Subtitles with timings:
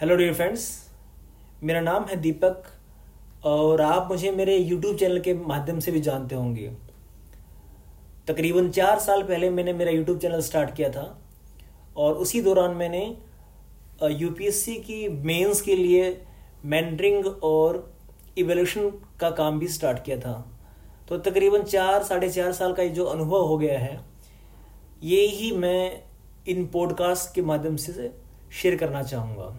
[0.00, 0.62] Hello dear friends
[1.64, 2.64] मेरा नाम है दीपक
[3.44, 6.68] और आप मुझे मेरे यूट्यूब चैनल के माध्यम से भी जानते होंगे।
[8.28, 11.22] तकरीबन चार साल पहले मैंने मेरा यूट्यूब चैनल स्टार्ट किया था
[11.96, 13.02] और उसी दौरान मैंने
[14.12, 16.10] यूपीएससी की मेंस के लिए
[16.64, 17.94] मेंटरिंग और
[18.38, 18.90] इवेल्यूशन
[19.20, 20.34] का काम भी स्टार्ट किया था।
[21.08, 24.00] तो तकरीबन चार, साढ़े चार साल का जो अनुभव हो गया है,
[25.02, 26.02] ये ही मैं
[26.48, 28.12] इन पॉडकास्ट के माध्यम से
[28.52, 29.56] शेयर करना चाहूँगा।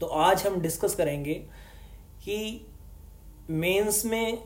[0.00, 1.34] तो आज हम डिस्कस करेंगे
[2.24, 2.66] कि
[3.50, 4.38] मेंस में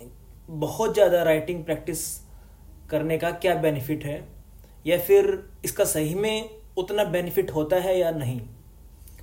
[0.50, 2.04] बहुत ज़्यादा राइटिंग प्रैक्टिस
[2.90, 4.22] करने का क्या बेनिफिट है,
[4.86, 5.26] या फिर
[5.64, 8.40] इसका सही में उतना बेनिफिट होता है या नहीं।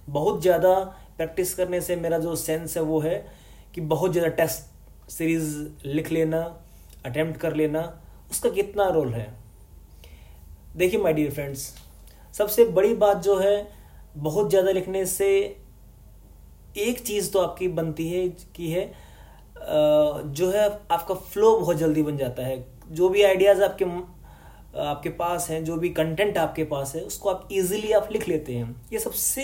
[0.10, 0.74] बहुत ज़्यादा
[1.18, 3.16] प्रैक्टिस करने से मेरा जो सेंस है वो है
[3.76, 6.40] कि बहुत ज़्यादा टेस्ट सीरीज़ लिख लेना
[7.06, 7.82] अटेम्प्ट कर लेना,
[8.32, 9.28] उसका कितना रोल है।
[10.76, 11.74] देखिए माय डियर फ्रेंड्स
[12.34, 13.68] सबसे बड़ी बात जो है,
[14.18, 15.30] बहुत ज़्यादा लिखने से
[16.78, 18.86] एक चीज़ तो आपकी बनती है कि है
[19.60, 23.86] जो है आपका फ्लो बहुत जल्दी बन जाता है। जो भी आइडियाज़ आपके
[24.80, 28.54] आपके पास हैं, जो भी कंटेंट आपके पास है, उसको आप इजीली आप लिख लेते
[28.54, 29.44] हैं। ये सबसे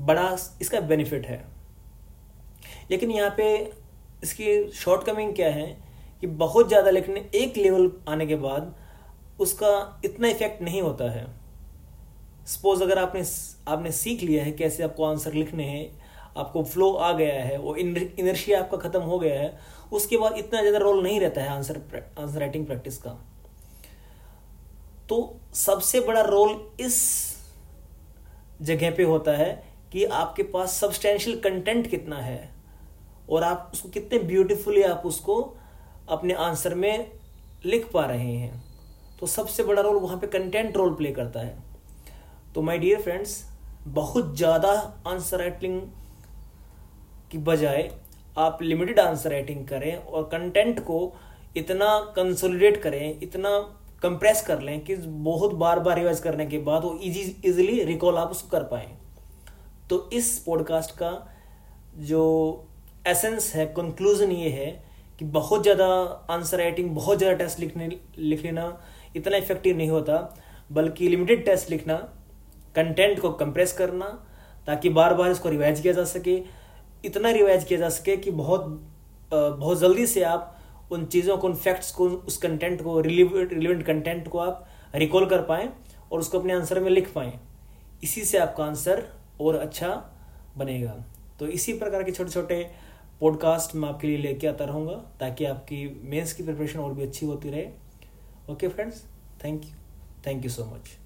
[0.00, 1.44] बड़ा इसका बेनिफिट है।
[2.90, 3.54] लेकिन यहाँ पे
[4.22, 5.66] इसकी शॉर्टकमिंग क्या है
[6.20, 8.74] कि बहुत ज़्यादा लिखने, एक लेवल आने के बाद
[9.40, 11.26] उसका इतना इफ़ेक्ट नहीं होता है।
[12.46, 13.22] सपोज़ अगर आपने
[13.68, 16.01] आपने सीख लिया है कैसे आपको आंसर लिखने हैं
[16.36, 19.58] आपको फ्लो आ गया है, वो इनर्शिया आपका खत्म हो गया है,
[19.92, 21.80] उसके बाद इतना ज़्यादा रोल नहीं रहता है आंसर
[22.18, 23.10] आंसर राइटिंग प्रैक्टिस का।
[25.08, 27.00] तो सबसे बड़ा रोल इस
[28.62, 29.52] जगह पे होता है
[29.92, 32.50] कि आपके पास सब्सटेंशियल कंटेंट कितना है,
[33.30, 35.42] और आप उसको कितने ब्यूटीफुली आप उसको
[36.10, 37.10] अपने आंसर में
[37.64, 38.62] लिख पा रहे हैं।
[39.20, 41.56] तो सबसे बड़ा रोल वहाँ पे कंटेंट रोल प्ले करता है।
[42.54, 43.42] तो माय डियर फ्रेंड्स
[43.88, 44.70] बहुत ज़्यादा
[45.06, 45.80] आंसर राइटिंग
[47.32, 47.90] की बजाय
[48.38, 50.98] आप लिमिटेड आंसर राइटिंग करें और कंटेंट को
[51.56, 53.58] इतना कंसोलिडेट करें, इतना
[54.02, 58.16] कंप्रेस कर लें कि बहुत बार बार रिवाइज करने के बाद वो इजी इजीली रिकॉल
[58.18, 58.88] आप उसको कर पाए।
[59.90, 61.10] तो इस पॉडकास्ट का
[62.00, 62.22] जो
[63.06, 64.70] एसेंस है कंक्लूजन ये है
[65.18, 65.86] कि बहुत ज़्यादा
[66.30, 68.66] आंसर राइटिंग बहुत ज़्यादा टेस्ट लिखने लिख लेना
[69.16, 70.16] इतना इफ़ेक्टिव नहीं होता,
[70.70, 71.96] बल्कि लिमिटेड टेस्ट लिखना
[72.74, 74.06] कंटेंट को कंप्रेस करना,
[74.66, 76.36] ताकि बार बार इसको रिवाइज किया जा सके।
[77.04, 78.80] इतना रिवाइज किया जा सके कि बहुत
[79.32, 80.58] बहुत जल्दी से आप
[80.92, 85.42] उन चीज़ों को, उन फैक्ट्स को, उस कंटेंट को रिलेवेंट कंटेंट को आप रिकॉल कर
[85.42, 85.68] पाएँ
[86.12, 87.32] और उसको अपने आंसर में लिख पाएँ।
[88.02, 89.04] इसी से आपका आंसर
[89.40, 89.88] और अच्छा
[90.56, 90.94] बनेगा।
[91.38, 92.62] तो इसी प्रकार के छोटे छोटे
[93.20, 97.26] पॉडकास्ट मैं आपके लिए लेके आता रहूँगा ताकि आपकी मेंस की प्रिपरेशन और भी अच्छी
[97.26, 97.68] होती रहे।
[98.52, 99.04] Okay friends
[99.44, 99.70] thank you
[100.26, 101.01] thank you so much